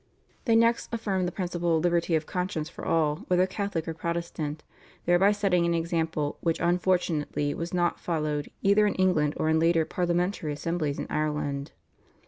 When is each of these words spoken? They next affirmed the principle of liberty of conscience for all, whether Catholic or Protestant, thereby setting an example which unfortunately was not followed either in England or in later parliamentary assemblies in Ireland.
They 0.45 0.55
next 0.55 0.91
affirmed 0.91 1.27
the 1.27 1.31
principle 1.31 1.77
of 1.77 1.83
liberty 1.83 2.15
of 2.15 2.25
conscience 2.25 2.67
for 2.69 2.83
all, 2.83 3.17
whether 3.27 3.45
Catholic 3.45 3.87
or 3.87 3.93
Protestant, 3.93 4.63
thereby 5.05 5.31
setting 5.31 5.63
an 5.63 5.75
example 5.75 6.39
which 6.41 6.59
unfortunately 6.59 7.53
was 7.53 7.71
not 7.71 7.99
followed 7.99 8.49
either 8.63 8.87
in 8.87 8.95
England 8.95 9.35
or 9.37 9.47
in 9.47 9.59
later 9.59 9.85
parliamentary 9.85 10.53
assemblies 10.53 10.97
in 10.97 11.05
Ireland. 11.11 11.73